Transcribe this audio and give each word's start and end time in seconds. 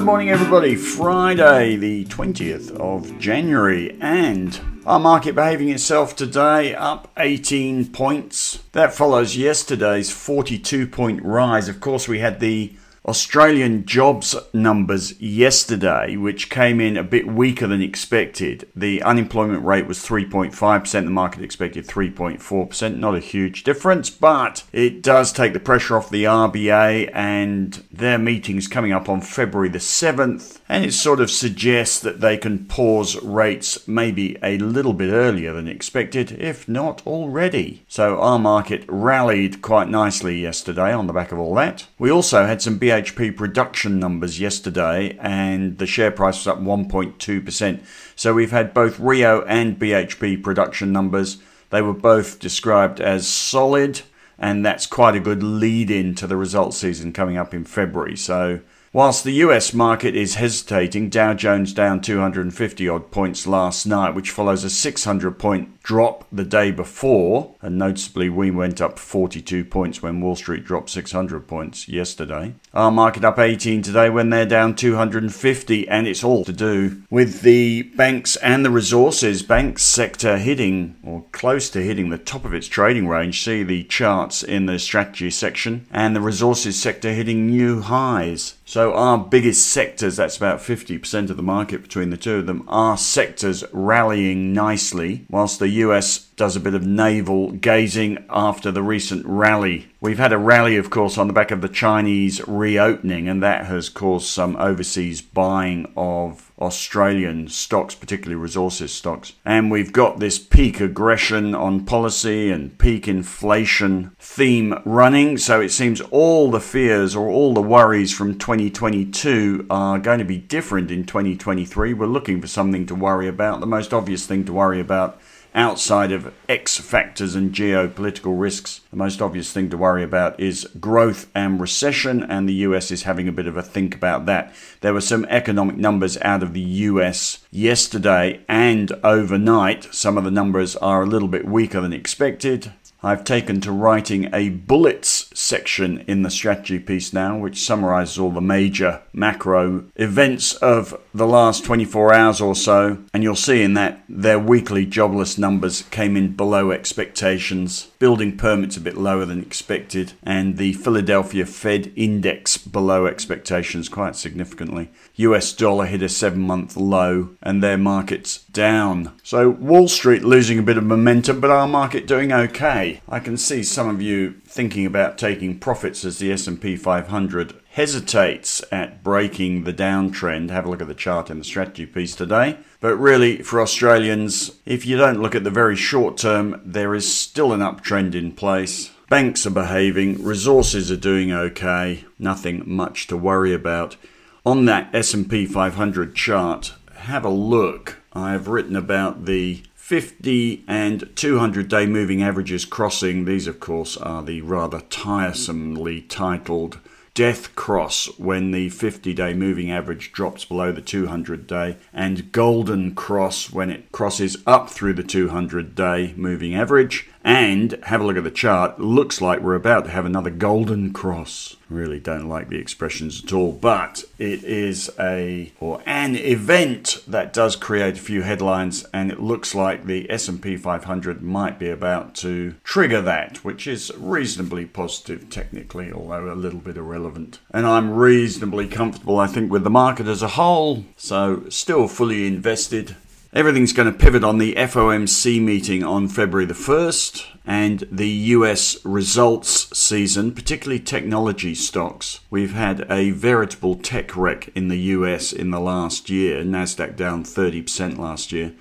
Good 0.00 0.06
morning, 0.06 0.30
everybody. 0.30 0.76
Friday, 0.76 1.76
the 1.76 2.06
20th 2.06 2.70
of 2.70 3.18
January, 3.18 3.98
and 4.00 4.58
our 4.86 4.98
market 4.98 5.34
behaving 5.34 5.68
itself 5.68 6.16
today 6.16 6.74
up 6.74 7.12
18 7.18 7.92
points. 7.92 8.62
That 8.72 8.94
follows 8.94 9.36
yesterday's 9.36 10.10
42 10.10 10.86
point 10.86 11.22
rise. 11.22 11.68
Of 11.68 11.80
course, 11.80 12.08
we 12.08 12.20
had 12.20 12.40
the 12.40 12.72
Australian 13.06 13.86
jobs 13.86 14.36
numbers 14.52 15.18
yesterday, 15.20 16.16
which 16.16 16.50
came 16.50 16.80
in 16.80 16.96
a 16.96 17.02
bit 17.02 17.26
weaker 17.26 17.66
than 17.66 17.80
expected. 17.80 18.68
The 18.76 19.02
unemployment 19.02 19.64
rate 19.64 19.86
was 19.86 19.98
3.5%, 19.98 20.92
the 20.92 21.10
market 21.10 21.42
expected 21.42 21.86
3.4%. 21.86 22.96
Not 22.98 23.14
a 23.14 23.20
huge 23.20 23.64
difference, 23.64 24.10
but 24.10 24.64
it 24.72 25.02
does 25.02 25.32
take 25.32 25.54
the 25.54 25.60
pressure 25.60 25.96
off 25.96 26.10
the 26.10 26.24
RBA, 26.24 27.10
and 27.14 27.82
their 27.90 28.18
meeting's 28.18 28.68
coming 28.68 28.92
up 28.92 29.08
on 29.08 29.22
February 29.22 29.70
the 29.70 29.78
7th. 29.78 30.60
And 30.68 30.84
it 30.84 30.92
sort 30.92 31.20
of 31.20 31.30
suggests 31.30 31.98
that 32.00 32.20
they 32.20 32.36
can 32.36 32.66
pause 32.66 33.20
rates 33.22 33.88
maybe 33.88 34.36
a 34.42 34.58
little 34.58 34.92
bit 34.92 35.10
earlier 35.10 35.52
than 35.52 35.66
expected, 35.66 36.32
if 36.32 36.68
not 36.68 37.04
already. 37.06 37.84
So 37.88 38.20
our 38.20 38.38
market 38.38 38.84
rallied 38.88 39.62
quite 39.62 39.88
nicely 39.88 40.38
yesterday 40.38 40.92
on 40.92 41.06
the 41.06 41.12
back 41.12 41.32
of 41.32 41.38
all 41.38 41.54
that. 41.56 41.86
We 41.98 42.10
also 42.10 42.46
had 42.46 42.62
some 42.62 42.78
BHP 42.90 43.36
production 43.36 44.00
numbers 44.00 44.40
yesterday, 44.40 45.16
and 45.20 45.78
the 45.78 45.86
share 45.86 46.10
price 46.10 46.38
was 46.38 46.48
up 46.48 46.58
1.2%. 46.60 47.80
So 48.16 48.34
we've 48.34 48.50
had 48.50 48.74
both 48.74 48.98
Rio 48.98 49.42
and 49.42 49.78
BHP 49.78 50.42
production 50.42 50.90
numbers. 50.90 51.38
They 51.70 51.82
were 51.82 51.92
both 51.92 52.40
described 52.40 53.00
as 53.00 53.28
solid, 53.28 54.00
and 54.40 54.66
that's 54.66 54.86
quite 54.86 55.14
a 55.14 55.20
good 55.20 55.44
lead 55.44 55.88
in 55.88 56.16
to 56.16 56.26
the 56.26 56.36
results 56.36 56.78
season 56.78 57.12
coming 57.12 57.36
up 57.36 57.54
in 57.54 57.64
February. 57.64 58.16
So 58.16 58.60
Whilst 58.92 59.22
the 59.22 59.44
US 59.44 59.72
market 59.72 60.16
is 60.16 60.34
hesitating, 60.34 61.10
Dow 61.10 61.32
Jones 61.32 61.72
down 61.72 62.00
250 62.00 62.88
odd 62.88 63.12
points 63.12 63.46
last 63.46 63.86
night, 63.86 64.16
which 64.16 64.32
follows 64.32 64.64
a 64.64 64.70
600 64.70 65.38
point 65.38 65.80
drop 65.84 66.26
the 66.32 66.44
day 66.44 66.72
before. 66.72 67.54
And 67.62 67.78
noticeably, 67.78 68.28
we 68.28 68.50
went 68.50 68.80
up 68.80 68.98
42 68.98 69.64
points 69.64 70.02
when 70.02 70.20
Wall 70.20 70.34
Street 70.34 70.64
dropped 70.64 70.90
600 70.90 71.46
points 71.46 71.86
yesterday. 71.88 72.54
Our 72.72 72.92
market 72.92 73.24
up 73.24 73.36
18 73.36 73.82
today 73.82 74.10
when 74.10 74.30
they're 74.30 74.46
down 74.46 74.76
250, 74.76 75.88
and 75.88 76.06
it's 76.06 76.22
all 76.22 76.44
to 76.44 76.52
do 76.52 77.02
with 77.10 77.40
the 77.40 77.82
banks 77.82 78.36
and 78.36 78.64
the 78.64 78.70
resources. 78.70 79.42
Banks 79.42 79.82
sector 79.82 80.38
hitting 80.38 80.94
or 81.02 81.24
close 81.32 81.68
to 81.70 81.82
hitting 81.82 82.10
the 82.10 82.18
top 82.18 82.44
of 82.44 82.54
its 82.54 82.68
trading 82.68 83.08
range. 83.08 83.42
See 83.42 83.64
the 83.64 83.82
charts 83.82 84.44
in 84.44 84.66
the 84.66 84.78
strategy 84.78 85.30
section, 85.30 85.86
and 85.90 86.14
the 86.14 86.20
resources 86.20 86.80
sector 86.80 87.12
hitting 87.12 87.48
new 87.48 87.80
highs. 87.80 88.54
So, 88.64 88.94
our 88.94 89.18
biggest 89.18 89.66
sectors, 89.66 90.14
that's 90.14 90.36
about 90.36 90.60
50% 90.60 91.28
of 91.28 91.36
the 91.36 91.42
market 91.42 91.82
between 91.82 92.10
the 92.10 92.16
two 92.16 92.36
of 92.36 92.46
them, 92.46 92.62
are 92.68 92.96
sectors 92.96 93.64
rallying 93.72 94.52
nicely, 94.52 95.26
whilst 95.28 95.58
the 95.58 95.70
US 95.70 96.29
does 96.40 96.56
a 96.56 96.60
bit 96.60 96.72
of 96.72 96.86
navel 96.86 97.50
gazing 97.50 98.16
after 98.30 98.70
the 98.70 98.82
recent 98.82 99.26
rally. 99.26 99.86
We've 100.00 100.16
had 100.16 100.32
a 100.32 100.38
rally, 100.38 100.78
of 100.78 100.88
course, 100.88 101.18
on 101.18 101.26
the 101.26 101.34
back 101.34 101.50
of 101.50 101.60
the 101.60 101.68
Chinese 101.68 102.40
reopening, 102.48 103.28
and 103.28 103.42
that 103.42 103.66
has 103.66 103.90
caused 103.90 104.28
some 104.28 104.56
overseas 104.56 105.20
buying 105.20 105.92
of 105.98 106.50
Australian 106.58 107.48
stocks, 107.48 107.94
particularly 107.94 108.40
resources 108.40 108.90
stocks. 108.90 109.34
And 109.44 109.70
we've 109.70 109.92
got 109.92 110.18
this 110.18 110.38
peak 110.38 110.80
aggression 110.80 111.54
on 111.54 111.84
policy 111.84 112.50
and 112.50 112.78
peak 112.78 113.06
inflation 113.06 114.16
theme 114.18 114.80
running. 114.86 115.36
So 115.36 115.60
it 115.60 115.68
seems 115.72 116.00
all 116.00 116.50
the 116.50 116.58
fears 116.58 117.14
or 117.14 117.28
all 117.28 117.52
the 117.52 117.60
worries 117.60 118.14
from 118.14 118.38
2022 118.38 119.66
are 119.68 119.98
going 119.98 120.20
to 120.20 120.24
be 120.24 120.38
different 120.38 120.90
in 120.90 121.04
2023. 121.04 121.92
We're 121.92 122.06
looking 122.06 122.40
for 122.40 122.48
something 122.48 122.86
to 122.86 122.94
worry 122.94 123.28
about. 123.28 123.60
The 123.60 123.66
most 123.66 123.92
obvious 123.92 124.26
thing 124.26 124.46
to 124.46 124.54
worry 124.54 124.80
about 124.80 125.20
outside 125.54 126.12
of 126.12 126.32
X 126.48 126.78
factors 126.78 127.34
and 127.34 127.52
geopolitical 127.52 128.38
risks, 128.38 128.80
the 128.90 128.96
most 128.96 129.20
obvious 129.20 129.52
thing 129.52 129.70
to 129.70 129.76
worry 129.76 130.02
about 130.02 130.38
is 130.38 130.68
growth 130.78 131.28
and 131.34 131.60
recession, 131.60 132.22
and 132.22 132.48
the 132.48 132.54
US 132.54 132.90
is 132.90 133.04
having 133.04 133.28
a 133.28 133.32
bit 133.32 133.46
of 133.46 133.56
a 133.56 133.62
think 133.62 133.94
about 133.94 134.26
that. 134.26 134.54
There 134.80 134.94
were 134.94 135.00
some 135.00 135.24
economic 135.26 135.76
numbers 135.76 136.16
out 136.22 136.42
of 136.42 136.52
the 136.52 136.60
US 136.60 137.44
yesterday 137.50 138.40
and 138.48 138.92
overnight. 139.04 139.92
Some 139.92 140.16
of 140.16 140.24
the 140.24 140.30
numbers 140.30 140.76
are 140.76 141.02
a 141.02 141.06
little 141.06 141.28
bit 141.28 141.46
weaker 141.46 141.80
than 141.80 141.92
expected. 141.92 142.72
I've 143.02 143.24
taken 143.24 143.60
to 143.62 143.72
writing 143.72 144.28
a 144.34 144.50
bullets 144.50 145.30
section 145.38 146.04
in 146.06 146.22
the 146.22 146.30
strategy 146.30 146.78
piece 146.78 147.12
now, 147.12 147.38
which 147.38 147.62
summarizes 147.62 148.18
all 148.18 148.30
the 148.30 148.40
major 148.40 149.02
macro 149.12 149.84
events 149.96 150.52
of 150.54 151.00
the 151.14 151.26
last 151.26 151.64
24 151.64 152.12
hours 152.12 152.40
or 152.40 152.54
so. 152.54 152.98
And 153.14 153.22
you'll 153.22 153.36
see 153.36 153.62
in 153.62 153.74
that 153.74 154.04
their 154.08 154.38
weekly 154.38 154.84
jobless 154.84 155.38
numbers 155.38 155.82
came 155.90 156.16
in 156.16 156.34
below 156.36 156.70
expectations, 156.70 157.89
building 158.00 158.36
permits 158.36 158.76
a 158.76 158.80
bit 158.80 158.96
lower 158.96 159.24
than 159.24 159.40
expected, 159.40 160.14
and 160.24 160.56
the 160.56 160.72
Philadelphia 160.72 161.46
Fed 161.46 161.92
index 161.94 162.56
below 162.56 163.06
expectations 163.06 163.88
quite 163.88 164.16
significantly. 164.16 164.90
US 165.16 165.52
dollar 165.52 165.86
hit 165.86 166.02
a 166.02 166.08
seven 166.08 166.40
month 166.40 166.76
low, 166.76 167.28
and 167.40 167.62
their 167.62 167.78
market's 167.78 168.38
down. 168.44 169.12
So 169.22 169.50
Wall 169.50 169.86
Street 169.86 170.24
losing 170.24 170.58
a 170.58 170.62
bit 170.62 170.78
of 170.78 170.84
momentum, 170.84 171.40
but 171.40 171.50
our 171.50 171.68
market 171.68 172.08
doing 172.08 172.32
okay. 172.32 173.02
I 173.08 173.20
can 173.20 173.36
see 173.36 173.62
some 173.62 173.88
of 173.88 174.02
you 174.02 174.40
thinking 174.46 174.86
about 174.86 175.18
taking 175.18 175.60
profits 175.60 176.04
as 176.04 176.18
the 176.18 176.32
S&P 176.32 176.76
500 176.76 177.54
hesitates 177.70 178.64
at 178.72 179.04
breaking 179.04 179.62
the 179.62 179.72
downtrend. 179.72 180.50
Have 180.50 180.66
a 180.66 180.68
look 180.68 180.82
at 180.82 180.88
the 180.88 180.94
chart 180.94 181.30
in 181.30 181.38
the 181.38 181.44
strategy 181.44 181.86
piece 181.86 182.16
today. 182.16 182.58
But 182.80 182.96
really, 182.96 183.42
for 183.42 183.60
Australians, 183.60 184.58
if 184.66 184.84
you 184.84 184.96
don't 184.96 185.22
look 185.22 185.36
at 185.36 185.44
the 185.44 185.50
very 185.50 185.76
short 185.76 186.18
term, 186.18 186.60
there 186.64 186.94
is 186.94 187.14
still 187.14 187.52
an 187.52 187.60
uptrend 187.60 188.14
in 188.14 188.32
place. 188.32 188.90
Banks 189.08 189.46
are 189.46 189.50
behaving, 189.50 190.22
resources 190.22 190.90
are 190.90 190.96
doing 190.96 191.32
okay, 191.32 192.04
nothing 192.18 192.62
much 192.66 193.06
to 193.06 193.16
worry 193.16 193.54
about. 193.54 193.96
On 194.44 194.64
that 194.64 194.92
S&P 194.94 195.46
500 195.46 196.14
chart, 196.14 196.74
have 196.94 197.24
a 197.24 197.30
look. 197.30 197.98
I 198.12 198.32
have 198.32 198.48
written 198.48 198.74
about 198.74 199.26
the 199.26 199.62
50 199.74 200.64
and 200.66 201.08
200 201.16 201.68
day 201.68 201.86
moving 201.86 202.22
averages 202.22 202.64
crossing. 202.64 203.24
These, 203.24 203.46
of 203.46 203.60
course, 203.60 203.96
are 203.96 204.22
the 204.22 204.40
rather 204.40 204.80
tiresomely 204.82 206.02
titled 206.02 206.78
death 207.14 207.54
cross 207.54 208.06
when 208.18 208.50
the 208.50 208.68
50 208.68 209.14
day 209.14 209.34
moving 209.34 209.70
average 209.70 210.12
drops 210.12 210.44
below 210.44 210.72
the 210.72 210.80
200 210.80 211.46
day, 211.46 211.76
and 211.92 212.32
golden 212.32 212.94
cross 212.94 213.50
when 213.50 213.70
it 213.70 213.90
crosses 213.92 214.36
up 214.46 214.70
through 214.70 214.94
the 214.94 215.02
200 215.02 215.74
day 215.74 216.14
moving 216.16 216.54
average. 216.54 217.08
And 217.22 217.72
have 217.84 218.00
a 218.00 218.04
look 218.04 218.16
at 218.16 218.24
the 218.24 218.30
chart. 218.30 218.80
Looks 218.80 219.20
like 219.20 219.40
we're 219.40 219.54
about 219.54 219.84
to 219.84 219.90
have 219.90 220.06
another 220.06 220.30
golden 220.30 220.92
cross. 220.92 221.56
Really 221.68 222.00
don't 222.00 222.28
like 222.28 222.48
the 222.48 222.58
expressions 222.58 223.22
at 223.22 223.32
all, 223.32 223.52
but 223.52 224.04
it 224.18 224.42
is 224.42 224.90
a 224.98 225.52
or 225.60 225.82
an 225.84 226.16
event 226.16 226.98
that 227.06 227.32
does 227.32 227.56
create 227.56 227.98
a 227.98 228.00
few 228.00 228.22
headlines, 228.22 228.86
and 228.92 229.12
it 229.12 229.20
looks 229.20 229.54
like 229.54 229.84
the 229.84 230.10
S&P 230.10 230.56
500 230.56 231.22
might 231.22 231.58
be 231.58 231.68
about 231.68 232.14
to 232.16 232.54
trigger 232.64 233.02
that, 233.02 233.44
which 233.44 233.66
is 233.66 233.92
reasonably 233.96 234.64
positive 234.64 235.28
technically, 235.28 235.92
although 235.92 236.32
a 236.32 236.34
little 236.34 236.58
bit 236.58 236.78
irrelevant. 236.78 237.38
And 237.52 237.66
I'm 237.66 237.92
reasonably 237.92 238.66
comfortable, 238.66 239.20
I 239.20 239.26
think, 239.26 239.52
with 239.52 239.62
the 239.62 239.70
market 239.70 240.06
as 240.06 240.22
a 240.22 240.28
whole. 240.28 240.84
So 240.96 241.44
still 241.50 241.86
fully 241.86 242.26
invested 242.26 242.96
Everything's 243.32 243.72
going 243.72 243.86
to 243.86 243.96
pivot 243.96 244.24
on 244.24 244.38
the 244.38 244.56
FOMC 244.56 245.40
meeting 245.40 245.84
on 245.84 246.08
February 246.08 246.46
the 246.46 246.52
1st 246.52 247.26
and 247.46 247.86
the 247.88 248.08
US 248.08 248.84
results 248.84 249.78
season, 249.78 250.32
particularly 250.32 250.80
technology 250.80 251.54
stocks. 251.54 252.18
We've 252.28 252.54
had 252.54 252.90
a 252.90 253.12
veritable 253.12 253.76
tech 253.76 254.16
wreck 254.16 254.48
in 254.56 254.66
the 254.66 254.78
US 254.78 255.32
in 255.32 255.52
the 255.52 255.60
last 255.60 256.10
year, 256.10 256.42
NASDAQ 256.42 256.96
down 256.96 257.22
30% 257.22 257.98
last 257.98 258.32
year. 258.32 258.52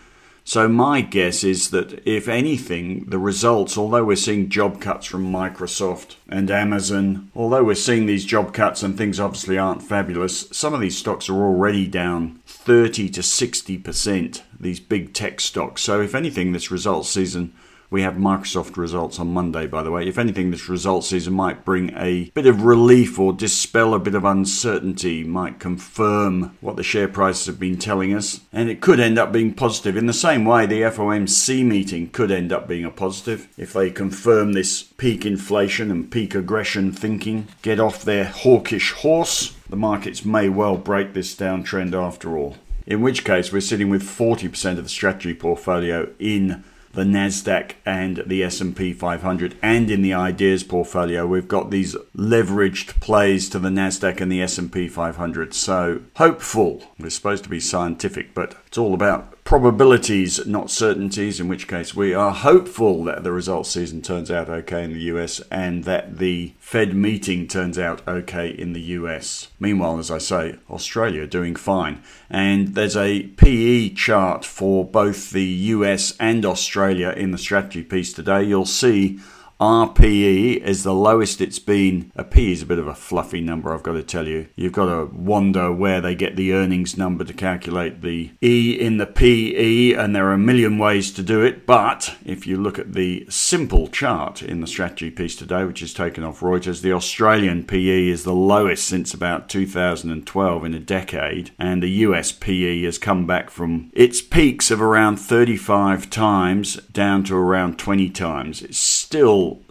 So, 0.50 0.68
my 0.68 1.02
guess 1.02 1.44
is 1.44 1.70
that 1.70 2.02
if 2.08 2.28
anything, 2.28 3.06
the 3.06 3.20
results, 3.20 3.78
although 3.78 4.04
we're 4.04 4.16
seeing 4.16 4.50
job 4.50 4.82
cuts 4.82 5.06
from 5.06 5.32
Microsoft 5.32 6.16
and 6.28 6.50
Amazon, 6.50 7.30
although 7.36 7.64
we're 7.64 7.76
seeing 7.76 8.08
these 8.08 8.26
job 8.26 8.52
cuts 8.52 8.82
and 8.82 8.98
things 8.98 9.20
obviously 9.20 9.60
aren't 9.60 9.84
fabulous, 9.84 10.48
some 10.52 10.74
of 10.74 10.82
these 10.82 10.98
stocks 10.98 11.30
are 11.30 11.36
already 11.40 11.86
down 11.86 12.40
30 12.48 13.10
to 13.10 13.22
60%, 13.22 14.42
these 14.60 14.80
big 14.80 15.14
tech 15.14 15.40
stocks. 15.40 15.84
So, 15.84 16.02
if 16.02 16.16
anything, 16.16 16.52
this 16.52 16.72
results 16.72 17.10
season 17.10 17.54
We 17.92 18.04
have 18.04 18.16
Microsoft 18.16 18.78
results 18.78 19.20
on 19.20 19.34
Monday, 19.34 19.66
by 19.66 19.82
the 19.82 19.90
way. 19.90 20.08
If 20.08 20.20
anything, 20.20 20.52
this 20.52 20.70
results 20.70 21.08
season 21.08 21.34
might 21.34 21.66
bring 21.66 21.92
a 21.98 22.30
bit 22.36 22.46
of 22.46 22.64
relief 22.64 23.18
or 23.18 23.34
dispel 23.34 23.96
a 23.96 24.00
bit 24.00 24.14
of 24.14 24.24
uncertainty, 24.24 25.24
might 25.24 25.60
confirm 25.60 26.56
what 26.62 26.76
the 26.76 26.84
share 26.84 27.08
prices 27.08 27.48
have 27.48 27.60
been 27.60 27.80
telling 27.80 28.14
us, 28.14 28.42
and 28.54 28.70
it 28.70 28.80
could 28.80 29.00
end 29.00 29.18
up 29.18 29.32
being 29.32 29.56
positive. 29.56 29.98
In 29.98 30.06
the 30.06 30.14
same 30.14 30.46
way, 30.46 30.68
the 30.68 30.82
FOMC 30.82 31.66
meeting 31.66 32.10
could 32.12 32.30
end 32.30 32.54
up 32.54 32.68
being 32.68 32.86
a 32.86 32.92
positive 32.92 33.48
if 33.58 33.74
they 33.74 33.90
confirm 33.90 34.54
this 34.54 34.84
peak 34.84 35.26
inflation 35.26 35.90
and 35.90 36.12
peak 36.12 36.36
aggression 36.36 36.92
thinking, 36.92 37.48
get 37.64 37.80
off 37.80 38.04
their 38.04 38.26
hawkish 38.26 38.92
horse. 38.92 39.56
The 39.68 39.76
markets 39.76 40.24
may 40.24 40.48
well 40.48 40.78
break 40.78 41.14
this 41.14 41.36
downtrend 41.36 41.94
after 41.94 42.38
all 42.38 42.58
in 42.86 43.02
which 43.02 43.24
case 43.24 43.52
we're 43.52 43.62
sitting 43.62 43.88
with 43.88 44.02
40% 44.02 44.78
of 44.80 44.84
the 44.84 44.90
strategy 44.90 45.36
portfolio 45.36 46.12
in 46.18 46.64
the 46.94 47.04
Nasdaq 47.04 47.74
and 47.86 48.24
the 48.26 48.44
S&P 48.44 48.94
500 48.94 49.56
and 49.62 49.92
in 49.92 50.02
the 50.02 50.14
ideas 50.14 50.64
portfolio. 50.64 51.26
We've 51.26 51.48
got 51.48 51.70
these 51.70 51.96
leveraged 52.16 53.00
plays 53.00 53.48
to 53.50 53.60
the 53.60 53.70
Nasdaq 53.70 54.20
and 54.20 54.32
the 54.32 54.42
S&P 54.42 54.88
500 54.88 55.54
so 55.54 56.02
hopeful. 56.16 56.84
We're 56.98 57.10
supposed 57.10 57.44
to 57.44 57.50
be 57.50 57.60
scientific 57.60 58.34
but 58.34 58.56
it's 58.70 58.78
all 58.78 58.94
about 58.94 59.44
probabilities, 59.44 60.46
not 60.46 60.70
certainties, 60.70 61.40
in 61.40 61.48
which 61.48 61.68
case 61.68 61.96
we 61.96 62.14
are 62.14 62.32
hopeful 62.32 63.04
that 63.04 63.24
the 63.24 63.32
results 63.32 63.72
season 63.72 64.00
turns 64.00 64.30
out 64.30 64.48
okay 64.48 64.84
in 64.84 64.94
the 64.94 65.00
US 65.14 65.42
and 65.50 65.86
that 65.86 66.20
the 66.20 66.54
Fed 66.60 66.94
meeting 66.94 67.48
turns 67.48 67.80
out 67.80 68.08
okay 68.08 68.48
in 68.48 68.74
the 68.74 68.82
US. 68.82 69.48
Meanwhile, 69.60 69.98
as 69.98 70.12
I 70.12 70.20
say, 70.20 70.60
Australia 70.70 71.26
doing 71.26 71.56
fine. 71.56 72.04
And 72.30 72.76
there's 72.76 72.96
a 72.96 73.24
PE 73.24 73.90
chart 73.96 74.46
for 74.46 74.86
both 74.86 75.32
the 75.32 75.48
US 75.74 76.16
and 76.20 76.46
Australia 76.46 77.10
in 77.10 77.32
the 77.32 77.40
strategy 77.40 77.82
piece 77.82 78.14
today. 78.14 78.44
You'll 78.44 78.68
see 78.68 79.20
RPE 79.60 80.62
is 80.62 80.84
the 80.84 80.94
lowest 80.94 81.42
it's 81.42 81.60
been. 81.60 82.14
A 82.16 82.24
P 82.24 82.54
is 82.54 82.62
a 82.62 82.66
bit 82.66 82.80
of 82.80 82.88
a 82.88 82.96
fluffy 82.96 83.42
number, 83.42 83.74
I've 83.74 83.84
got 83.84 83.94
to 83.94 84.04
tell 84.04 84.26
you. 84.26 84.48
You've 84.56 84.72
got 84.72 84.86
to 84.86 85.14
wonder 85.14 85.70
where 85.70 86.00
they 86.00 86.16
get 86.16 86.38
the 86.38 86.54
earnings 86.54 86.98
number 86.98 87.26
to 87.26 87.34
calculate 87.34 88.02
the 88.02 88.32
E 88.42 88.80
in 88.80 89.00
the 89.00 89.06
PE, 89.06 89.92
and 89.92 90.16
there 90.16 90.28
are 90.28 90.34
a 90.34 90.38
million 90.38 90.78
ways 90.78 91.12
to 91.12 91.22
do 91.22 91.44
it. 91.44 91.66
But 91.66 92.16
if 92.24 92.48
you 92.48 92.56
look 92.56 92.80
at 92.80 92.94
the 92.94 93.26
simple 93.28 93.90
chart 93.90 94.42
in 94.42 94.62
the 94.62 94.68
strategy 94.68 95.12
piece 95.12 95.36
today, 95.36 95.66
which 95.66 95.82
is 95.82 95.94
taken 95.94 96.24
off 96.24 96.40
Reuters, 96.40 96.82
the 96.82 96.94
Australian 96.94 97.66
PE 97.66 98.08
is 98.08 98.24
the 98.24 98.34
lowest 98.34 98.88
since 98.88 99.14
about 99.14 99.50
2012 99.50 100.64
in 100.64 100.74
a 100.74 100.80
decade, 100.80 101.52
and 101.60 101.84
the 101.84 101.90
US 101.90 102.32
PE 102.32 102.84
has 102.84 102.98
come 102.98 103.28
back 103.28 103.50
from 103.50 103.92
its 103.92 104.22
peaks 104.22 104.72
of 104.72 104.82
around 104.82 105.18
35 105.18 106.10
times 106.10 106.76
down 106.94 107.26
to 107.26 107.36
around 107.36 107.78
20 107.78 108.10
times. 108.12 108.62
It's 108.62 108.80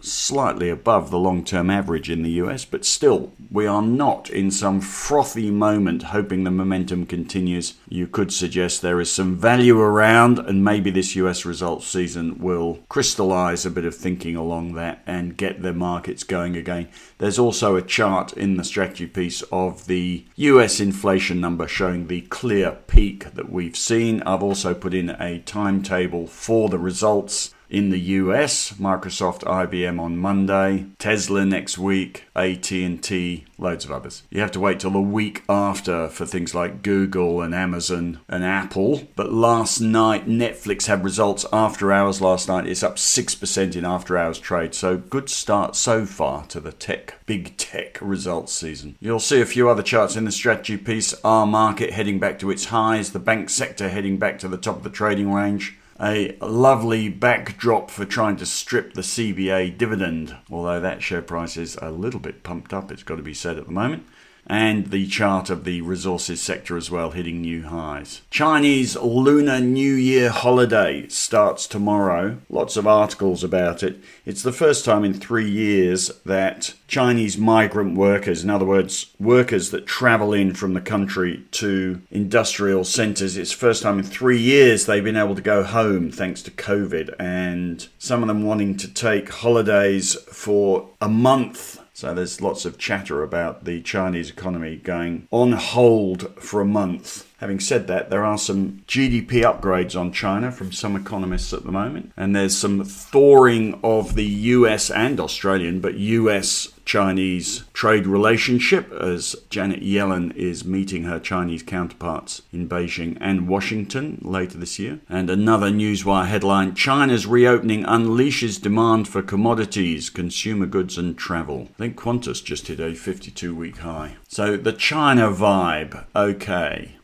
slightly 0.01 0.69
above 0.69 1.09
the 1.09 1.19
long 1.19 1.43
term 1.43 1.69
average 1.69 2.09
in 2.09 2.23
the 2.23 2.31
US, 2.43 2.65
but 2.65 2.85
still, 2.85 3.31
we 3.51 3.65
are 3.65 3.81
not 3.81 4.29
in 4.29 4.51
some 4.51 4.81
frothy 4.81 5.49
moment 5.51 6.03
hoping 6.03 6.43
the 6.43 6.51
momentum 6.51 7.05
continues. 7.05 7.75
You 7.87 8.07
could 8.07 8.31
suggest 8.31 8.81
there 8.81 9.01
is 9.01 9.11
some 9.11 9.35
value 9.35 9.79
around, 9.79 10.39
and 10.39 10.63
maybe 10.63 10.91
this 10.91 11.15
US 11.15 11.45
results 11.45 11.87
season 11.87 12.39
will 12.39 12.79
crystallize 12.89 13.65
a 13.65 13.71
bit 13.71 13.85
of 13.85 13.95
thinking 13.95 14.35
along 14.35 14.73
that 14.73 15.01
and 15.05 15.37
get 15.37 15.61
the 15.61 15.73
markets 15.73 16.23
going 16.23 16.55
again. 16.55 16.87
There's 17.17 17.39
also 17.39 17.75
a 17.75 17.81
chart 17.81 18.33
in 18.33 18.57
the 18.57 18.63
strategy 18.63 19.07
piece 19.07 19.41
of 19.51 19.87
the 19.87 20.25
US 20.35 20.79
inflation 20.79 21.41
number 21.41 21.67
showing 21.67 22.07
the 22.07 22.21
clear 22.21 22.77
peak 22.87 23.33
that 23.33 23.51
we've 23.51 23.77
seen. 23.77 24.21
I've 24.23 24.43
also 24.43 24.73
put 24.73 24.93
in 24.93 25.09
a 25.09 25.39
timetable 25.39 26.27
for 26.27 26.69
the 26.69 26.79
results 26.79 27.53
in 27.69 27.89
the 27.89 27.99
US, 27.99 28.73
Microsoft, 28.73 29.43
IBM 29.43 29.99
on 29.99 30.17
Monday, 30.17 30.87
Tesla 30.97 31.45
next 31.45 31.77
week, 31.77 32.25
AT&T, 32.35 33.45
loads 33.57 33.85
of 33.85 33.91
others. 33.91 34.23
You 34.29 34.41
have 34.41 34.51
to 34.51 34.59
wait 34.59 34.79
till 34.79 34.91
the 34.91 34.99
week 34.99 35.43
after 35.47 36.07
for 36.09 36.25
things 36.25 36.55
like 36.55 36.81
Google 36.81 37.41
and 37.41 37.53
Amazon 37.53 38.19
and 38.27 38.43
Apple. 38.43 39.07
But 39.15 39.31
last 39.31 39.79
night 39.79 40.27
Netflix 40.27 40.87
had 40.87 41.03
results 41.03 41.45
after 41.53 41.91
hours 41.91 42.21
last 42.21 42.47
night. 42.47 42.67
It's 42.67 42.83
up 42.83 42.95
6% 42.95 43.75
in 43.75 43.85
after 43.85 44.17
hours 44.17 44.39
trade. 44.39 44.73
So 44.73 44.97
good 44.97 45.29
start 45.29 45.75
so 45.75 46.05
far 46.05 46.45
to 46.47 46.59
the 46.59 46.71
tech 46.71 47.19
big 47.25 47.55
tech 47.57 47.99
results 48.01 48.53
season. 48.53 48.95
You'll 48.99 49.19
see 49.19 49.41
a 49.41 49.45
few 49.45 49.69
other 49.69 49.83
charts 49.83 50.15
in 50.15 50.25
the 50.25 50.31
strategy 50.31 50.77
piece. 50.77 51.13
Our 51.23 51.45
market 51.45 51.91
heading 51.91 52.17
back 52.19 52.39
to 52.39 52.49
its 52.49 52.65
highs, 52.65 53.11
the 53.11 53.19
bank 53.19 53.51
sector 53.51 53.89
heading 53.89 54.17
back 54.17 54.39
to 54.39 54.47
the 54.47 54.57
top 54.57 54.77
of 54.77 54.83
the 54.83 54.89
trading 54.89 55.31
range 55.31 55.78
a 56.01 56.37
lovely 56.41 57.09
backdrop 57.09 57.91
for 57.91 58.05
trying 58.05 58.37
to 58.37 58.45
strip 58.45 58.93
the 58.93 59.01
CBA 59.01 59.77
dividend, 59.77 60.35
although 60.49 60.79
that 60.79 61.03
share 61.03 61.21
price 61.21 61.57
is 61.57 61.77
a 61.81 61.91
little 61.91 62.19
bit 62.19 62.43
pumped 62.43 62.73
up, 62.73 62.91
it's 62.91 63.03
got 63.03 63.17
to 63.17 63.23
be 63.23 63.33
said 63.33 63.57
at 63.57 63.65
the 63.65 63.71
moment 63.71 64.05
and 64.49 64.87
the 64.87 65.05
chart 65.05 65.51
of 65.51 65.63
the 65.63 65.81
resources 65.81 66.41
sector 66.41 66.75
as 66.75 66.89
well 66.89 67.11
hitting 67.11 67.41
new 67.41 67.63
highs. 67.63 68.21
Chinese 68.31 68.95
Lunar 68.97 69.59
New 69.59 69.93
Year 69.93 70.31
holiday 70.31 71.07
starts 71.07 71.67
tomorrow. 71.67 72.39
Lots 72.49 72.75
of 72.75 72.87
articles 72.87 73.43
about 73.43 73.83
it. 73.83 73.99
It's 74.25 74.41
the 74.41 74.51
first 74.51 74.83
time 74.83 75.05
in 75.05 75.13
three 75.13 75.49
years 75.49 76.09
that 76.25 76.73
Chinese 76.87 77.37
migrant 77.37 77.95
workers, 77.95 78.43
in 78.43 78.49
other 78.49 78.65
words, 78.65 79.13
workers 79.19 79.69
that 79.69 79.85
travel 79.85 80.33
in 80.33 80.55
from 80.55 80.73
the 80.73 80.81
country 80.81 81.43
to 81.51 82.01
industrial 82.09 82.83
centres, 82.83 83.37
it's 83.37 83.51
first 83.51 83.83
time 83.83 83.99
in 83.99 84.05
three 84.05 84.39
years 84.39 84.85
they've 84.85 85.03
been 85.03 85.15
able 85.15 85.35
to 85.35 85.41
go 85.41 85.63
home 85.63 86.09
thanks 86.09 86.41
to 86.41 86.51
COVID, 86.51 87.13
and 87.19 87.87
some 87.99 88.23
of 88.23 88.27
them 88.27 88.43
wanting 88.43 88.75
to 88.77 88.87
take 88.87 89.29
holidays 89.29 90.15
for 90.15 90.89
a 90.99 91.07
month 91.07 91.79
so 91.99 92.13
there's 92.13 92.39
lots 92.39 92.63
of 92.63 92.77
chatter 92.77 93.23
about 93.23 93.65
the 93.65 93.81
Chinese 93.81 94.29
economy 94.29 94.77
going 94.77 95.27
on 95.31 95.51
hold 95.51 96.33
for 96.41 96.61
a 96.61 96.65
month. 96.65 97.28
Having 97.39 97.61
said 97.61 97.87
that, 97.87 98.09
there 98.09 98.25
are 98.25 98.37
some 98.37 98.83
GDP 98.85 99.43
upgrades 99.43 99.97
on 99.97 100.11
China 100.11 100.51
from 100.51 100.73
some 100.73 100.95
economists 100.95 101.53
at 101.53 101.63
the 101.63 101.71
moment, 101.71 102.11
and 102.17 102.35
there's 102.35 102.57
some 102.57 102.83
thawing 102.83 103.79
of 103.81 104.15
the 104.15 104.25
US 104.25 104.91
and 104.91 105.19
Australian, 105.21 105.79
but 105.79 105.95
US 105.95 106.73
Chinese 106.89 107.65
trade 107.71 108.07
relationship 108.07 108.91
as 108.91 109.35
Janet 109.51 109.81
Yellen 109.81 110.35
is 110.35 110.65
meeting 110.65 111.03
her 111.03 111.19
Chinese 111.19 111.61
counterparts 111.61 112.41
in 112.51 112.67
Beijing 112.67 113.15
and 113.21 113.47
Washington 113.47 114.17
later 114.23 114.57
this 114.57 114.79
year. 114.79 114.99
And 115.07 115.29
another 115.29 115.69
Newswire 115.69 116.25
headline 116.25 116.73
China's 116.73 117.27
reopening 117.27 117.83
unleashes 117.83 118.59
demand 118.59 119.07
for 119.07 119.21
commodities, 119.21 120.09
consumer 120.09 120.65
goods, 120.65 120.97
and 120.97 121.15
travel. 121.15 121.67
I 121.75 121.77
think 121.77 121.95
Qantas 121.95 122.43
just 122.43 122.65
hit 122.67 122.79
a 122.79 122.95
52 122.95 123.53
week 123.53 123.77
high. 123.77 124.15
So 124.27 124.57
the 124.57 124.73
China 124.73 125.31
vibe, 125.31 126.05
okay. 126.15 126.95